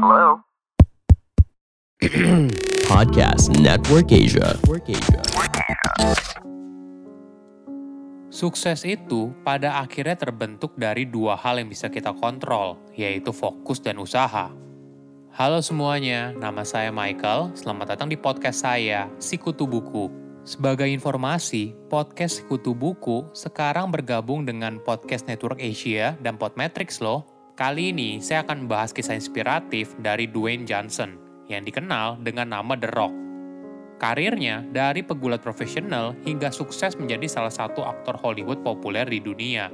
Hello? 0.00 0.40
Podcast 2.88 3.52
Network 3.60 4.08
Asia. 4.08 4.56
Sukses 8.32 8.88
itu 8.88 9.36
pada 9.44 9.76
akhirnya 9.76 10.16
terbentuk 10.16 10.72
dari 10.80 11.04
dua 11.04 11.36
hal 11.36 11.60
yang 11.60 11.68
bisa 11.68 11.92
kita 11.92 12.16
kontrol, 12.16 12.80
yaitu 12.96 13.28
fokus 13.28 13.84
dan 13.84 14.00
usaha. 14.00 14.48
Halo 15.36 15.60
semuanya, 15.60 16.32
nama 16.32 16.64
saya 16.64 16.88
Michael. 16.88 17.52
Selamat 17.52 17.92
datang 17.92 18.08
di 18.08 18.16
podcast 18.16 18.64
saya, 18.64 19.04
Sikutu 19.20 19.68
Buku. 19.68 20.08
Sebagai 20.48 20.88
informasi, 20.88 21.76
podcast 21.92 22.40
Sikutu 22.40 22.72
Buku 22.72 23.28
sekarang 23.36 23.92
bergabung 23.92 24.48
dengan 24.48 24.80
Podcast 24.80 25.28
Network 25.28 25.60
Asia 25.60 26.16
dan 26.24 26.40
Podmetrics 26.40 27.04
loh. 27.04 27.39
Kali 27.60 27.92
ini 27.92 28.24
saya 28.24 28.40
akan 28.40 28.64
membahas 28.64 28.88
kisah 28.88 29.20
inspiratif 29.20 29.92
dari 30.00 30.24
Dwayne 30.24 30.64
Johnson 30.64 31.20
yang 31.44 31.60
dikenal 31.60 32.24
dengan 32.24 32.56
nama 32.56 32.72
The 32.72 32.88
Rock. 32.88 33.12
Karirnya 34.00 34.64
dari 34.72 35.04
pegulat 35.04 35.44
profesional 35.44 36.16
hingga 36.24 36.48
sukses 36.56 36.96
menjadi 36.96 37.28
salah 37.28 37.52
satu 37.52 37.84
aktor 37.84 38.16
Hollywood 38.16 38.64
populer 38.64 39.04
di 39.04 39.20
dunia. 39.20 39.68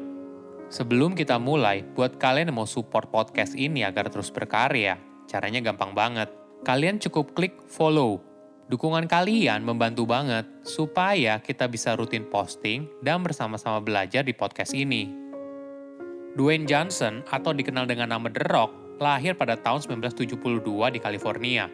Sebelum 0.66 1.14
kita 1.14 1.38
mulai, 1.38 1.86
buat 1.94 2.18
kalian 2.18 2.50
yang 2.50 2.58
mau 2.58 2.66
support 2.66 3.06
podcast 3.14 3.54
ini 3.54 3.86
agar 3.86 4.10
terus 4.10 4.34
berkarya, 4.34 4.98
caranya 5.30 5.62
gampang 5.62 5.94
banget. 5.94 6.26
Kalian 6.66 6.98
cukup 6.98 7.38
klik 7.38 7.54
follow. 7.70 8.18
Dukungan 8.66 9.06
kalian 9.06 9.62
membantu 9.62 10.10
banget 10.10 10.42
supaya 10.66 11.38
kita 11.38 11.70
bisa 11.70 11.94
rutin 11.94 12.26
posting 12.26 12.90
dan 12.98 13.22
bersama-sama 13.22 13.78
belajar 13.78 14.26
di 14.26 14.34
podcast 14.34 14.74
ini. 14.74 15.25
Dwayne 16.36 16.68
Johnson 16.68 17.24
atau 17.32 17.56
dikenal 17.56 17.88
dengan 17.88 18.12
nama 18.12 18.28
The 18.28 18.44
Rock 18.44 19.00
lahir 19.00 19.32
pada 19.32 19.56
tahun 19.56 19.80
1972 19.88 20.60
di 20.92 21.00
California. 21.00 21.64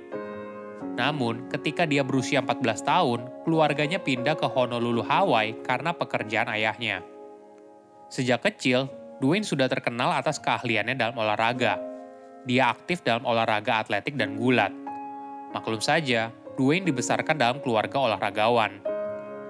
Namun, 0.95 1.51
ketika 1.51 1.83
dia 1.83 2.07
berusia 2.07 2.39
14 2.39 2.87
tahun, 2.87 3.21
keluarganya 3.43 3.99
pindah 3.99 4.39
ke 4.39 4.47
Honolulu, 4.47 5.03
Hawaii 5.03 5.59
karena 5.67 5.91
pekerjaan 5.91 6.47
ayahnya. 6.55 7.03
Sejak 8.07 8.47
kecil, 8.47 8.87
Dwayne 9.19 9.43
sudah 9.43 9.67
terkenal 9.67 10.15
atas 10.15 10.39
keahliannya 10.39 10.95
dalam 10.95 11.19
olahraga. 11.19 11.83
Dia 12.47 12.71
aktif 12.71 13.03
dalam 13.03 13.27
olahraga 13.27 13.83
atletik 13.83 14.15
dan 14.15 14.39
gulat. 14.39 14.71
Maklum 15.51 15.83
saja, 15.83 16.31
Dwayne 16.55 16.87
dibesarkan 16.87 17.35
dalam 17.35 17.59
keluarga 17.59 17.99
olahragawan. 17.99 18.92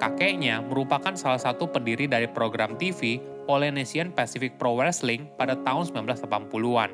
Kakeknya 0.03 0.59
merupakan 0.67 1.15
salah 1.15 1.39
satu 1.39 1.71
pendiri 1.71 2.11
dari 2.11 2.27
program 2.27 2.75
TV 2.75 3.23
Polynesian 3.47 4.11
Pacific 4.11 4.59
Pro 4.59 4.75
Wrestling 4.75 5.31
pada 5.39 5.55
tahun 5.63 5.95
1980-an. 5.95 6.91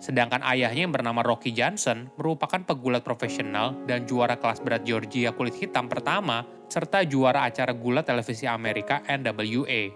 Sedangkan 0.00 0.40
ayahnya 0.40 0.88
yang 0.88 0.94
bernama 0.96 1.20
Rocky 1.20 1.52
Johnson 1.52 2.08
merupakan 2.16 2.56
pegulat 2.64 3.04
profesional 3.04 3.76
dan 3.84 4.08
juara 4.08 4.40
kelas 4.40 4.64
berat 4.64 4.88
Georgia 4.88 5.36
kulit 5.36 5.52
hitam 5.60 5.84
pertama, 5.84 6.48
serta 6.72 7.04
juara 7.04 7.44
acara 7.44 7.76
gulat 7.76 8.08
televisi 8.08 8.48
Amerika 8.48 9.04
NWA. 9.04 9.92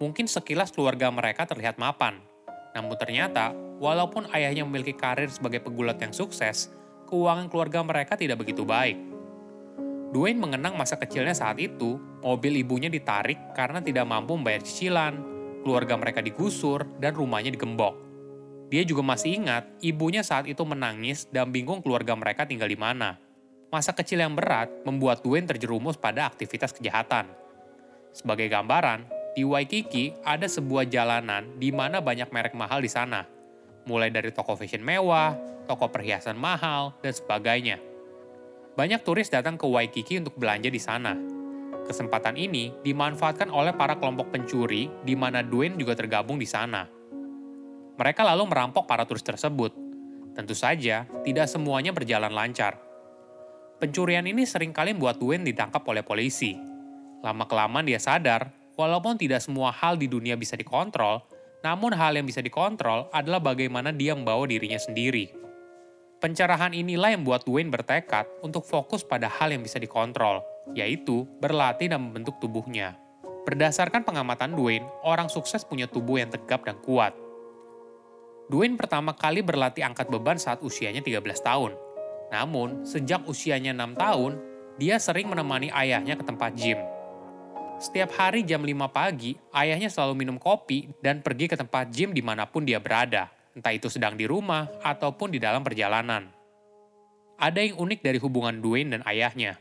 Mungkin 0.00 0.32
sekilas 0.32 0.72
keluarga 0.72 1.12
mereka 1.12 1.44
terlihat 1.44 1.76
mapan, 1.76 2.24
namun 2.72 2.96
ternyata 2.96 3.52
walaupun 3.76 4.32
ayahnya 4.32 4.64
memiliki 4.64 4.96
karir 4.96 5.28
sebagai 5.28 5.60
pegulat 5.60 6.00
yang 6.00 6.16
sukses, 6.16 6.72
keuangan 7.04 7.52
keluarga 7.52 7.84
mereka 7.84 8.16
tidak 8.16 8.40
begitu 8.40 8.64
baik. 8.64 9.15
Dwayne 10.16 10.40
mengenang 10.40 10.80
masa 10.80 10.96
kecilnya 10.96 11.36
saat 11.36 11.60
itu, 11.60 12.00
mobil 12.24 12.64
ibunya 12.64 12.88
ditarik 12.88 13.36
karena 13.52 13.84
tidak 13.84 14.08
mampu 14.08 14.32
membayar 14.32 14.64
cicilan, 14.64 15.20
keluarga 15.60 15.92
mereka 16.00 16.24
digusur, 16.24 16.88
dan 16.96 17.12
rumahnya 17.12 17.52
digembok. 17.52 17.92
Dia 18.72 18.80
juga 18.88 19.04
masih 19.04 19.36
ingat 19.44 19.68
ibunya 19.84 20.24
saat 20.24 20.48
itu 20.48 20.64
menangis 20.64 21.28
dan 21.28 21.52
bingung 21.52 21.84
keluarga 21.84 22.16
mereka 22.16 22.48
tinggal 22.48 22.64
di 22.64 22.80
mana. 22.80 23.20
Masa 23.68 23.92
kecil 23.92 24.24
yang 24.24 24.32
berat 24.32 24.72
membuat 24.88 25.20
Dwayne 25.20 25.44
terjerumus 25.44 26.00
pada 26.00 26.24
aktivitas 26.24 26.72
kejahatan. 26.72 27.28
Sebagai 28.16 28.48
gambaran, 28.48 29.04
di 29.36 29.44
Waikiki 29.44 30.16
ada 30.24 30.48
sebuah 30.48 30.88
jalanan 30.88 31.60
di 31.60 31.68
mana 31.76 32.00
banyak 32.00 32.32
merek 32.32 32.56
mahal 32.56 32.80
di 32.80 32.88
sana. 32.88 33.28
Mulai 33.84 34.08
dari 34.08 34.32
toko 34.32 34.56
fashion 34.56 34.80
mewah, 34.80 35.36
toko 35.68 35.92
perhiasan 35.92 36.40
mahal, 36.40 36.96
dan 37.04 37.12
sebagainya. 37.12 37.95
Banyak 38.76 39.08
turis 39.08 39.32
datang 39.32 39.56
ke 39.56 39.64
Waikiki 39.64 40.20
untuk 40.20 40.36
belanja 40.36 40.68
di 40.68 40.76
sana. 40.76 41.16
Kesempatan 41.88 42.36
ini 42.36 42.76
dimanfaatkan 42.84 43.48
oleh 43.48 43.72
para 43.72 43.96
kelompok 43.96 44.28
pencuri 44.28 44.92
di 45.00 45.16
mana 45.16 45.40
Dwayne 45.40 45.80
juga 45.80 45.96
tergabung 45.96 46.36
di 46.36 46.44
sana. 46.44 46.84
Mereka 47.96 48.20
lalu 48.20 48.44
merampok 48.44 48.84
para 48.84 49.08
turis 49.08 49.24
tersebut. 49.24 49.72
Tentu 50.36 50.52
saja, 50.52 51.08
tidak 51.24 51.48
semuanya 51.48 51.96
berjalan 51.96 52.28
lancar. 52.28 52.76
Pencurian 53.80 54.28
ini 54.28 54.44
sering 54.44 54.76
kali 54.76 54.92
membuat 54.92 55.16
Dwayne 55.16 55.48
ditangkap 55.48 55.80
oleh 55.88 56.04
polisi. 56.04 56.52
Lama-kelamaan 57.24 57.88
dia 57.88 57.96
sadar, 57.96 58.52
walaupun 58.76 59.16
tidak 59.16 59.40
semua 59.40 59.72
hal 59.72 59.96
di 59.96 60.04
dunia 60.04 60.36
bisa 60.36 60.52
dikontrol, 60.52 61.24
namun 61.64 61.96
hal 61.96 62.12
yang 62.12 62.28
bisa 62.28 62.44
dikontrol 62.44 63.08
adalah 63.08 63.40
bagaimana 63.40 63.88
dia 63.88 64.12
membawa 64.12 64.44
dirinya 64.44 64.76
sendiri. 64.76 65.45
Pencerahan 66.16 66.72
inilah 66.72 67.12
yang 67.12 67.20
membuat 67.20 67.44
Dwayne 67.44 67.68
bertekad 67.68 68.24
untuk 68.40 68.64
fokus 68.64 69.04
pada 69.04 69.28
hal 69.28 69.52
yang 69.52 69.60
bisa 69.60 69.76
dikontrol, 69.76 70.40
yaitu 70.72 71.28
berlatih 71.44 71.92
dan 71.92 72.08
membentuk 72.08 72.40
tubuhnya. 72.40 72.96
Berdasarkan 73.44 74.00
pengamatan 74.00 74.56
Dwayne, 74.56 74.88
orang 75.04 75.28
sukses 75.28 75.60
punya 75.60 75.84
tubuh 75.84 76.16
yang 76.16 76.32
tegap 76.32 76.64
dan 76.64 76.80
kuat. 76.80 77.12
Dwayne 78.48 78.80
pertama 78.80 79.12
kali 79.12 79.44
berlatih 79.44 79.84
angkat 79.84 80.08
beban 80.08 80.40
saat 80.40 80.64
usianya 80.64 81.04
13 81.04 81.20
tahun. 81.44 81.76
Namun, 82.32 82.88
sejak 82.88 83.28
usianya 83.28 83.76
6 83.76 84.00
tahun, 84.00 84.32
dia 84.80 84.96
sering 84.96 85.28
menemani 85.28 85.68
ayahnya 85.68 86.16
ke 86.16 86.24
tempat 86.24 86.56
gym. 86.56 86.80
Setiap 87.76 88.16
hari 88.16 88.40
jam 88.40 88.64
5 88.64 88.88
pagi, 88.88 89.36
ayahnya 89.52 89.92
selalu 89.92 90.24
minum 90.24 90.40
kopi 90.40 90.96
dan 91.04 91.20
pergi 91.20 91.44
ke 91.44 91.60
tempat 91.60 91.92
gym 91.92 92.16
di 92.16 92.24
mana 92.24 92.48
pun 92.48 92.64
dia 92.64 92.80
berada, 92.80 93.28
entah 93.56 93.72
itu 93.72 93.88
sedang 93.88 94.12
di 94.14 94.28
rumah 94.28 94.68
ataupun 94.84 95.32
di 95.32 95.40
dalam 95.40 95.64
perjalanan. 95.64 96.28
Ada 97.40 97.64
yang 97.64 97.80
unik 97.80 98.00
dari 98.04 98.20
hubungan 98.20 98.60
Dwayne 98.60 98.92
dan 98.92 99.02
ayahnya. 99.08 99.56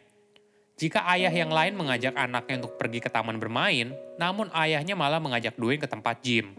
Jika 0.75 1.07
ayah 1.15 1.31
yang 1.31 1.55
lain 1.55 1.79
mengajak 1.79 2.11
anaknya 2.19 2.59
untuk 2.59 2.75
pergi 2.75 2.99
ke 2.99 3.07
taman 3.07 3.39
bermain, 3.39 3.95
namun 4.19 4.51
ayahnya 4.51 4.99
malah 4.99 5.23
mengajak 5.23 5.55
Dwayne 5.55 5.79
ke 5.79 5.87
tempat 5.87 6.19
gym. 6.19 6.51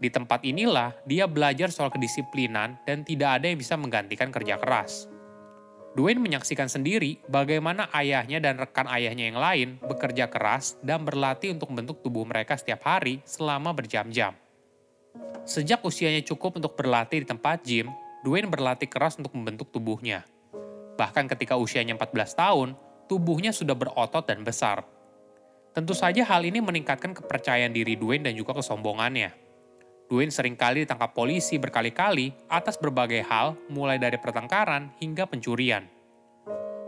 Di 0.00 0.08
tempat 0.08 0.44
inilah 0.44 0.96
dia 1.04 1.28
belajar 1.28 1.68
soal 1.68 1.92
kedisiplinan 1.92 2.80
dan 2.88 3.04
tidak 3.04 3.40
ada 3.40 3.52
yang 3.52 3.60
bisa 3.60 3.76
menggantikan 3.76 4.32
kerja 4.32 4.56
keras. 4.56 5.08
Dwayne 5.96 6.20
menyaksikan 6.20 6.68
sendiri 6.68 7.24
bagaimana 7.24 7.88
ayahnya 7.96 8.36
dan 8.36 8.60
rekan 8.60 8.84
ayahnya 8.92 9.32
yang 9.32 9.40
lain 9.40 9.68
bekerja 9.80 10.28
keras 10.28 10.76
dan 10.84 11.04
berlatih 11.08 11.56
untuk 11.56 11.72
membentuk 11.72 12.04
tubuh 12.04 12.28
mereka 12.28 12.60
setiap 12.60 12.84
hari 12.84 13.24
selama 13.24 13.72
berjam-jam. 13.72 14.36
Sejak 15.46 15.82
usianya 15.86 16.22
cukup 16.26 16.58
untuk 16.58 16.74
berlatih 16.74 17.22
di 17.22 17.26
tempat 17.26 17.62
gym, 17.62 17.92
Dwayne 18.26 18.50
berlatih 18.50 18.90
keras 18.90 19.14
untuk 19.14 19.30
membentuk 19.38 19.70
tubuhnya. 19.70 20.26
Bahkan 20.98 21.30
ketika 21.30 21.54
usianya 21.54 21.94
14 21.94 22.34
tahun, 22.34 22.68
tubuhnya 23.06 23.54
sudah 23.54 23.78
berotot 23.78 24.26
dan 24.26 24.42
besar. 24.42 24.82
Tentu 25.70 25.94
saja 25.94 26.26
hal 26.26 26.42
ini 26.42 26.58
meningkatkan 26.58 27.14
kepercayaan 27.14 27.70
diri 27.70 27.94
Dwayne 27.94 28.26
dan 28.26 28.34
juga 28.34 28.58
kesombongannya. 28.58 29.30
Dwayne 30.10 30.34
sering 30.34 30.58
kali 30.58 30.86
ditangkap 30.86 31.14
polisi 31.14 31.58
berkali-kali 31.58 32.34
atas 32.50 32.78
berbagai 32.78 33.22
hal, 33.26 33.54
mulai 33.70 33.98
dari 33.98 34.18
pertengkaran 34.18 34.94
hingga 34.98 35.26
pencurian. 35.26 35.86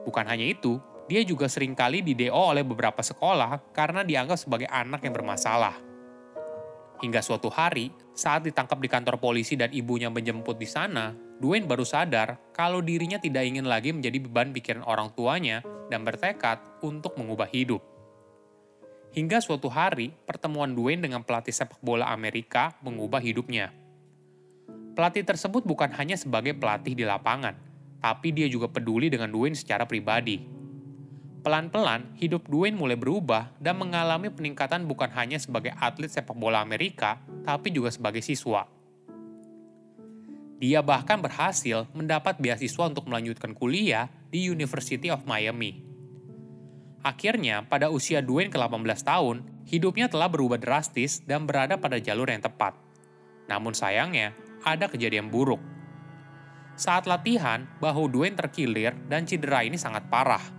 Bukan 0.06 0.24
hanya 0.26 0.46
itu, 0.46 0.78
dia 1.06 1.22
juga 1.22 1.46
sering 1.46 1.78
kali 1.78 2.02
di-DO 2.02 2.34
oleh 2.34 2.66
beberapa 2.66 3.02
sekolah 3.02 3.74
karena 3.74 4.02
dianggap 4.02 4.38
sebagai 4.38 4.68
anak 4.70 5.02
yang 5.02 5.14
bermasalah. 5.14 5.88
Hingga 6.98 7.22
suatu 7.22 7.47
hari, 7.47 7.94
saat 8.10 8.42
ditangkap 8.42 8.82
di 8.82 8.91
kantor 8.91 9.22
polisi 9.22 9.54
dan 9.54 9.70
ibunya 9.70 10.10
menjemput 10.10 10.58
di 10.58 10.67
sana, 10.67 11.14
Dwayne 11.38 11.70
baru 11.70 11.87
sadar 11.87 12.50
kalau 12.50 12.82
dirinya 12.82 13.22
tidak 13.22 13.46
ingin 13.46 13.70
lagi 13.70 13.94
menjadi 13.94 14.19
beban 14.19 14.50
pikiran 14.50 14.82
orang 14.82 15.14
tuanya 15.14 15.62
dan 15.87 16.02
bertekad 16.02 16.58
untuk 16.82 17.14
mengubah 17.14 17.46
hidup. 17.46 17.78
Hingga 19.14 19.38
suatu 19.38 19.70
hari, 19.70 20.11
pertemuan 20.26 20.75
Dwayne 20.75 21.06
dengan 21.06 21.22
pelatih 21.22 21.55
sepak 21.55 21.78
bola 21.78 22.11
Amerika 22.11 22.75
mengubah 22.82 23.22
hidupnya. 23.22 23.70
Pelatih 24.99 25.22
tersebut 25.22 25.62
bukan 25.62 25.94
hanya 25.94 26.19
sebagai 26.19 26.58
pelatih 26.58 26.99
di 26.99 27.06
lapangan, 27.06 27.55
tapi 28.02 28.34
dia 28.34 28.50
juga 28.50 28.67
peduli 28.67 29.06
dengan 29.06 29.31
Dwayne 29.31 29.55
secara 29.55 29.87
pribadi. 29.87 30.57
Pelan-pelan, 31.38 32.19
hidup 32.19 32.50
Dwayne 32.50 32.75
mulai 32.75 32.99
berubah 32.99 33.55
dan 33.62 33.79
mengalami 33.79 34.26
peningkatan 34.26 34.90
bukan 34.90 35.06
hanya 35.14 35.38
sebagai 35.38 35.70
atlet 35.79 36.11
sepak 36.11 36.35
bola 36.35 36.58
Amerika, 36.58 37.23
tapi 37.46 37.70
juga 37.70 37.94
sebagai 37.94 38.19
siswa. 38.19 38.67
Dia 40.58 40.82
bahkan 40.82 41.23
berhasil 41.23 41.87
mendapat 41.94 42.43
beasiswa 42.43 42.90
untuk 42.90 43.06
melanjutkan 43.06 43.55
kuliah 43.55 44.11
di 44.35 44.50
University 44.50 45.06
of 45.06 45.23
Miami. 45.23 45.87
Akhirnya, 47.06 47.62
pada 47.62 47.94
usia 47.94 48.19
Dwayne 48.19 48.50
ke-18 48.50 49.06
tahun, 49.06 49.46
hidupnya 49.70 50.11
telah 50.11 50.26
berubah 50.26 50.58
drastis 50.58 51.23
dan 51.23 51.46
berada 51.46 51.79
pada 51.79 52.02
jalur 52.02 52.26
yang 52.26 52.43
tepat. 52.43 52.75
Namun 53.46 53.70
sayangnya, 53.70 54.34
ada 54.67 54.91
kejadian 54.91 55.31
buruk. 55.31 55.62
Saat 56.75 57.06
latihan, 57.06 57.70
bahu 57.79 58.11
Dwayne 58.11 58.34
terkilir 58.34 58.99
dan 59.06 59.31
cedera 59.31 59.62
ini 59.62 59.79
sangat 59.79 60.11
parah. 60.11 60.57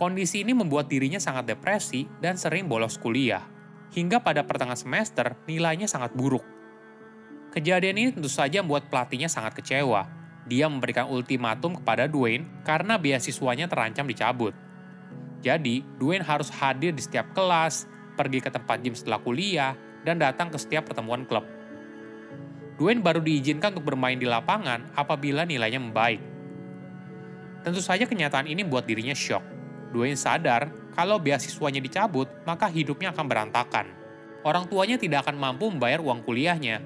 Kondisi 0.00 0.40
ini 0.40 0.56
membuat 0.56 0.88
dirinya 0.88 1.20
sangat 1.20 1.52
depresi 1.52 2.08
dan 2.24 2.40
sering 2.40 2.64
bolos 2.64 2.96
kuliah. 2.96 3.44
Hingga 3.92 4.24
pada 4.24 4.40
pertengahan 4.48 4.80
semester, 4.80 5.36
nilainya 5.44 5.84
sangat 5.84 6.16
buruk. 6.16 6.40
Kejadian 7.52 8.00
ini 8.00 8.08
tentu 8.08 8.32
saja 8.32 8.64
membuat 8.64 8.88
pelatihnya 8.88 9.28
sangat 9.28 9.60
kecewa. 9.60 10.08
Dia 10.48 10.72
memberikan 10.72 11.04
ultimatum 11.04 11.76
kepada 11.76 12.08
Dwayne 12.08 12.48
karena 12.64 12.96
beasiswanya 12.96 13.68
terancam 13.68 14.08
dicabut. 14.08 14.56
Jadi, 15.44 15.84
Dwayne 16.00 16.24
harus 16.24 16.48
hadir 16.48 16.96
di 16.96 17.04
setiap 17.04 17.36
kelas, 17.36 17.84
pergi 18.16 18.40
ke 18.40 18.48
tempat 18.48 18.80
gym 18.80 18.96
setelah 18.96 19.20
kuliah, 19.20 19.76
dan 20.00 20.16
datang 20.16 20.48
ke 20.48 20.56
setiap 20.56 20.88
pertemuan 20.88 21.28
klub. 21.28 21.44
Dwayne 22.80 23.04
baru 23.04 23.20
diizinkan 23.20 23.76
untuk 23.76 23.92
bermain 23.92 24.16
di 24.16 24.24
lapangan 24.24 24.96
apabila 24.96 25.44
nilainya 25.44 25.76
membaik. 25.76 26.24
Tentu 27.60 27.84
saja 27.84 28.08
kenyataan 28.08 28.48
ini 28.48 28.64
membuat 28.64 28.88
dirinya 28.88 29.12
shock. 29.12 29.44
Dwayne 29.90 30.18
sadar 30.18 30.70
kalau 30.94 31.18
beasiswanya 31.18 31.82
dicabut, 31.82 32.30
maka 32.46 32.70
hidupnya 32.70 33.10
akan 33.10 33.26
berantakan. 33.26 33.86
Orang 34.46 34.70
tuanya 34.70 34.96
tidak 34.96 35.26
akan 35.26 35.36
mampu 35.36 35.68
membayar 35.68 36.00
uang 36.00 36.24
kuliahnya. 36.24 36.80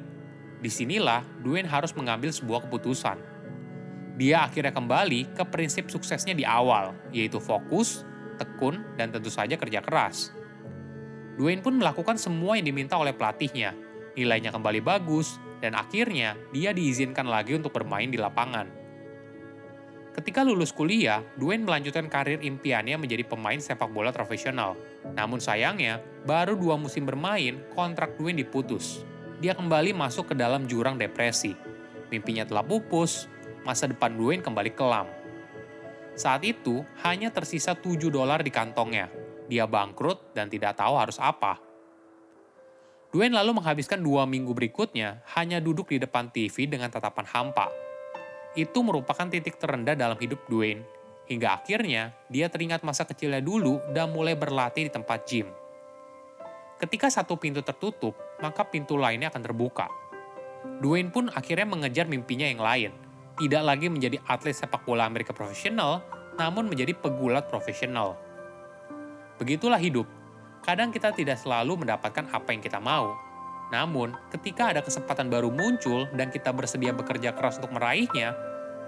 Di 0.59 0.71
sinilah 0.73 1.23
Dwayne 1.45 1.69
harus 1.69 1.93
mengambil 1.93 2.33
sebuah 2.33 2.67
keputusan. 2.67 3.21
Dia 4.15 4.47
akhirnya 4.47 4.71
kembali 4.71 5.35
ke 5.35 5.43
prinsip 5.47 5.91
suksesnya 5.91 6.33
di 6.33 6.47
awal, 6.47 6.95
yaitu 7.11 7.43
fokus, 7.43 8.07
tekun, 8.39 8.83
dan 8.95 9.11
tentu 9.11 9.29
saja 9.29 9.59
kerja 9.59 9.83
keras. 9.83 10.31
Dwayne 11.35 11.61
pun 11.61 11.75
melakukan 11.75 12.15
semua 12.15 12.55
yang 12.55 12.67
diminta 12.71 12.95
oleh 12.95 13.11
pelatihnya. 13.11 13.75
Nilainya 14.15 14.55
kembali 14.55 14.79
bagus, 14.79 15.43
dan 15.59 15.75
akhirnya 15.75 16.39
dia 16.55 16.71
diizinkan 16.71 17.27
lagi 17.27 17.59
untuk 17.59 17.75
bermain 17.75 18.07
di 18.07 18.15
lapangan. 18.15 18.84
Ketika 20.15 20.47
lulus 20.47 20.71
kuliah, 20.71 21.27
Dwayne 21.35 21.67
melanjutkan 21.67 22.07
karir 22.07 22.39
impiannya 22.39 22.95
menjadi 22.95 23.27
pemain 23.27 23.59
sepak 23.59 23.91
bola 23.91 24.15
profesional. 24.15 24.79
Namun 25.11 25.43
sayangnya, 25.43 25.99
baru 26.23 26.55
dua 26.55 26.79
musim 26.79 27.03
bermain, 27.03 27.59
kontrak 27.75 28.15
Dwayne 28.15 28.39
diputus. 28.47 29.03
Dia 29.43 29.59
kembali 29.59 29.91
masuk 29.91 30.31
ke 30.31 30.35
dalam 30.39 30.71
jurang 30.71 30.95
depresi. 30.95 31.59
Mimpinya 32.15 32.47
telah 32.47 32.63
pupus, 32.63 33.27
masa 33.67 33.91
depan 33.91 34.15
Dwayne 34.15 34.39
kembali 34.39 34.71
kelam. 34.79 35.11
Saat 36.15 36.47
itu, 36.47 36.87
hanya 37.03 37.35
tersisa 37.35 37.75
7 37.75 38.07
dolar 38.07 38.39
di 38.47 38.55
kantongnya. 38.55 39.11
Dia 39.51 39.67
bangkrut 39.67 40.31
dan 40.31 40.47
tidak 40.47 40.79
tahu 40.79 40.95
harus 40.95 41.19
apa. 41.19 41.59
Dwayne 43.11 43.35
lalu 43.35 43.59
menghabiskan 43.59 43.99
dua 43.99 44.27
minggu 44.27 44.55
berikutnya 44.55 45.27
hanya 45.39 45.59
duduk 45.59 45.91
di 45.91 45.99
depan 45.99 46.31
TV 46.31 46.71
dengan 46.71 46.91
tatapan 46.91 47.27
hampa. 47.27 47.67
Itu 48.55 48.87
merupakan 48.87 49.27
titik 49.27 49.59
terendah 49.59 49.99
dalam 49.99 50.15
hidup 50.19 50.47
Dwayne, 50.47 50.87
hingga 51.27 51.59
akhirnya 51.59 52.15
dia 52.31 52.47
teringat 52.47 52.87
masa 52.87 53.03
kecilnya 53.03 53.43
dulu 53.43 53.83
dan 53.91 54.15
mulai 54.15 54.39
berlatih 54.39 54.87
di 54.87 54.93
tempat 54.95 55.27
gym. 55.27 55.51
Ketika 56.79 57.11
satu 57.11 57.39
pintu 57.39 57.63
tertutup, 57.63 58.15
maka 58.43 58.67
pintu 58.67 58.95
lainnya 58.95 59.31
akan 59.31 59.43
terbuka. 59.43 59.87
Dwayne 60.81 61.11
pun 61.11 61.31
akhirnya 61.35 61.67
mengejar 61.67 62.07
mimpinya 62.07 62.47
yang 62.47 62.63
lain, 62.63 62.93
tidak 63.37 63.63
lagi 63.63 63.87
menjadi 63.91 64.19
atlet 64.31 64.55
sepak 64.55 64.87
bola 64.87 65.07
Amerika 65.07 65.35
profesional, 65.35 66.03
namun 66.39 66.71
menjadi 66.71 66.95
pegulat 66.95 67.51
profesional. 67.51 68.19
Begitulah 69.39 69.83
hidup, 69.83 70.07
Kadang 70.65 70.89
kita 70.89 71.13
tidak 71.13 71.37
selalu 71.37 71.85
mendapatkan 71.85 72.25
apa 72.33 72.49
yang 72.57 72.65
kita 72.65 72.81
mau. 72.81 73.21
Namun, 73.75 74.15
ketika 74.31 74.71
ada 74.71 74.79
kesempatan 74.79 75.27
baru 75.27 75.51
muncul 75.51 76.07
dan 76.15 76.31
kita 76.31 76.55
bersedia 76.55 76.95
bekerja 76.95 77.35
keras 77.35 77.59
untuk 77.59 77.75
meraihnya, 77.75 78.31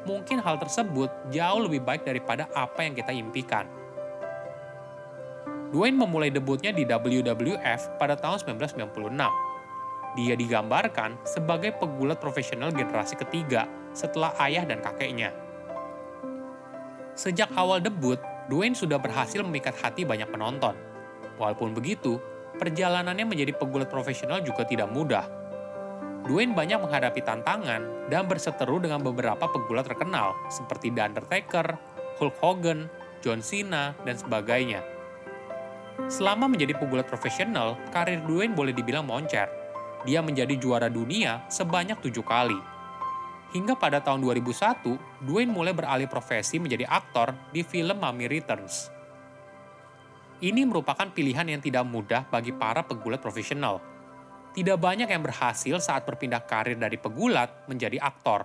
mungkin 0.06 0.38
hal 0.38 0.62
tersebut 0.62 1.11
jauh 1.35 1.67
lebih 1.67 1.83
baik 1.83 2.06
daripada 2.06 2.47
apa 2.55 2.87
yang 2.87 2.94
kita 2.94 3.11
impikan. 3.11 3.67
Dwayne 5.75 5.99
memulai 5.99 6.31
debutnya 6.31 6.71
di 6.71 6.87
WWF 6.87 7.99
pada 7.99 8.15
tahun 8.15 8.38
1996. 8.62 9.11
Dia 10.15 10.38
digambarkan 10.38 11.19
sebagai 11.27 11.75
pegulat 11.75 12.23
profesional 12.23 12.71
generasi 12.71 13.19
ketiga 13.19 13.67
setelah 13.91 14.39
ayah 14.47 14.62
dan 14.62 14.79
kakeknya. 14.79 15.35
Sejak 17.19 17.50
awal 17.59 17.82
debut, 17.82 18.23
Dwayne 18.47 18.79
sudah 18.79 19.03
berhasil 19.03 19.43
memikat 19.43 19.75
hati 19.82 20.06
banyak 20.06 20.31
penonton 20.31 20.79
Walaupun 21.37 21.77
begitu, 21.77 22.17
perjalanannya 22.56 23.29
menjadi 23.29 23.53
pegulat 23.55 23.88
profesional 23.93 24.41
juga 24.41 24.64
tidak 24.64 24.88
mudah. 24.91 25.25
Dwayne 26.26 26.58
banyak 26.58 26.82
menghadapi 26.82 27.23
tantangan 27.23 28.11
dan 28.11 28.26
berseteru 28.26 28.82
dengan 28.82 28.99
beberapa 28.99 29.47
pegulat 29.47 29.87
terkenal 29.87 30.35
seperti 30.50 30.91
The 30.91 31.06
Undertaker, 31.06 31.79
Hulk 32.19 32.37
Hogan, 32.43 32.91
John 33.23 33.38
Cena, 33.38 33.94
dan 34.03 34.19
sebagainya. 34.19 34.82
Selama 36.11 36.50
menjadi 36.50 36.75
pegulat 36.75 37.06
profesional, 37.06 37.79
karir 37.94 38.20
Dwayne 38.26 38.58
boleh 38.58 38.75
dibilang 38.75 39.06
moncer. 39.06 39.47
Dia 40.03 40.19
menjadi 40.20 40.58
juara 40.58 40.91
dunia 40.91 41.47
sebanyak 41.47 42.03
tujuh 42.03 42.26
kali. 42.26 42.58
Hingga 43.55 43.79
pada 43.79 44.03
tahun 44.03 44.20
2001, 44.26 45.23
Dwayne 45.23 45.55
mulai 45.55 45.73
beralih 45.73 46.11
profesi 46.11 46.58
menjadi 46.58 46.91
aktor 46.91 47.32
di 47.55 47.62
film 47.62 48.03
Mummy 48.03 48.26
Returns. 48.26 48.95
Ini 50.37 50.69
merupakan 50.69 51.09
pilihan 51.09 51.49
yang 51.49 51.65
tidak 51.65 51.88
mudah 51.88 52.29
bagi 52.29 52.53
para 52.53 52.85
pegulat 52.85 53.25
profesional. 53.25 53.81
Tidak 54.53 54.77
banyak 54.77 55.09
yang 55.09 55.25
berhasil 55.25 55.81
saat 55.81 56.05
berpindah 56.05 56.44
karir 56.44 56.77
dari 56.77 57.00
pegulat 57.00 57.65
menjadi 57.69 57.97
aktor. 58.00 58.44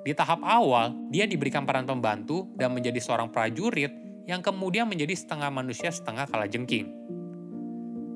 Di 0.00 0.16
tahap 0.16 0.40
awal, 0.40 0.96
dia 1.12 1.28
diberikan 1.28 1.68
peran 1.68 1.84
pembantu 1.84 2.48
dan 2.56 2.72
menjadi 2.72 2.96
seorang 3.04 3.28
prajurit 3.28 3.92
yang 4.24 4.40
kemudian 4.40 4.88
menjadi 4.88 5.12
setengah 5.12 5.50
manusia 5.52 5.92
setengah 5.92 6.24
kala 6.24 6.48
jengking. 6.48 6.88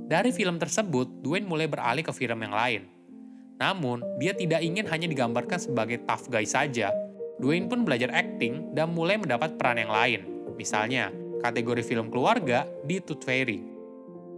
Dari 0.06 0.30
film 0.30 0.56
tersebut, 0.56 1.20
Dwayne 1.20 1.44
mulai 1.44 1.66
beralih 1.66 2.06
ke 2.06 2.12
film 2.14 2.38
yang 2.40 2.54
lain. 2.54 2.82
Namun, 3.58 4.00
dia 4.16 4.32
tidak 4.32 4.62
ingin 4.62 4.86
hanya 4.86 5.10
digambarkan 5.10 5.58
sebagai 5.58 6.06
tough 6.06 6.30
guy 6.30 6.46
saja. 6.46 6.94
Dwayne 7.36 7.68
pun 7.68 7.82
belajar 7.84 8.14
acting 8.14 8.72
dan 8.72 8.94
mulai 8.94 9.18
mendapat 9.18 9.58
peran 9.58 9.82
yang 9.82 9.90
lain. 9.90 10.20
Misalnya, 10.54 11.10
kategori 11.40 11.82
film 11.84 12.08
keluarga 12.12 12.64
di 12.84 13.00
Tooth 13.00 13.24
Fairy. 13.24 13.60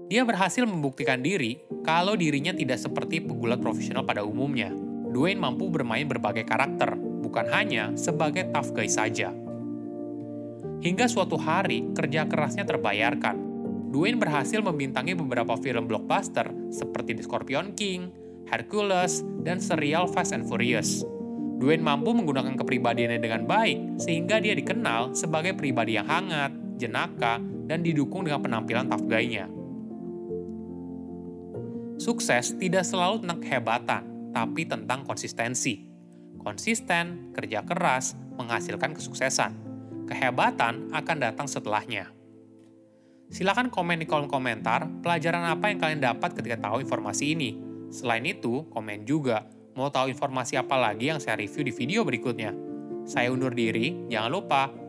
Dia 0.08 0.24
berhasil 0.24 0.64
membuktikan 0.64 1.20
diri 1.20 1.60
kalau 1.84 2.16
dirinya 2.16 2.56
tidak 2.56 2.80
seperti 2.80 3.20
pegulat 3.20 3.60
profesional 3.60 4.08
pada 4.08 4.24
umumnya. 4.24 4.72
Dwayne 5.08 5.40
mampu 5.40 5.68
bermain 5.68 6.08
berbagai 6.08 6.48
karakter, 6.48 6.96
bukan 6.96 7.48
hanya 7.52 7.92
sebagai 7.96 8.48
tough 8.48 8.72
guy 8.72 8.88
saja. 8.88 9.32
Hingga 10.78 11.10
suatu 11.10 11.36
hari, 11.36 11.90
kerja 11.92 12.24
kerasnya 12.24 12.64
terbayarkan. 12.64 13.36
Dwayne 13.88 14.20
berhasil 14.20 14.60
membintangi 14.60 15.16
beberapa 15.16 15.56
film 15.60 15.88
blockbuster 15.88 16.48
seperti 16.72 17.16
The 17.16 17.24
Scorpion 17.24 17.72
King, 17.72 18.12
Hercules, 18.48 19.24
dan 19.44 19.60
serial 19.60 20.08
Fast 20.08 20.32
and 20.32 20.48
Furious. 20.48 21.04
Dwayne 21.58 21.82
mampu 21.82 22.14
menggunakan 22.14 22.54
kepribadiannya 22.54 23.18
dengan 23.20 23.42
baik, 23.44 24.00
sehingga 24.00 24.38
dia 24.38 24.54
dikenal 24.54 25.18
sebagai 25.18 25.58
pribadi 25.58 25.98
yang 25.98 26.06
hangat, 26.06 26.54
jenaka, 26.78 27.42
dan 27.68 27.82
didukung 27.82 28.24
dengan 28.24 28.40
penampilan 28.40 28.86
tough 28.86 29.04
guy-nya. 29.04 29.50
Sukses 31.98 32.54
tidak 32.54 32.86
selalu 32.86 33.26
tentang 33.26 33.40
kehebatan, 33.42 34.02
tapi 34.30 34.62
tentang 34.64 35.02
konsistensi. 35.02 35.82
Konsisten, 36.38 37.34
kerja 37.34 37.66
keras, 37.66 38.14
menghasilkan 38.38 38.94
kesuksesan. 38.94 39.52
Kehebatan 40.06 40.94
akan 40.94 41.16
datang 41.18 41.50
setelahnya. 41.50 42.14
Silahkan 43.28 43.68
komen 43.68 44.00
di 44.00 44.06
kolom 44.08 44.30
komentar 44.30 44.88
pelajaran 45.04 45.44
apa 45.52 45.68
yang 45.68 45.78
kalian 45.82 46.00
dapat 46.00 46.32
ketika 46.32 46.70
tahu 46.70 46.80
informasi 46.80 47.36
ini. 47.36 47.60
Selain 47.92 48.24
itu, 48.24 48.64
komen 48.72 49.04
juga 49.04 49.44
mau 49.76 49.92
tahu 49.92 50.08
informasi 50.08 50.56
apa 50.56 50.80
lagi 50.80 51.12
yang 51.12 51.20
saya 51.20 51.36
review 51.36 51.66
di 51.66 51.72
video 51.74 52.00
berikutnya. 52.08 52.56
Saya 53.04 53.28
undur 53.28 53.52
diri, 53.52 54.08
jangan 54.08 54.30
lupa 54.32 54.72